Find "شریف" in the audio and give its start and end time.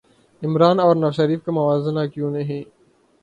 1.15-1.39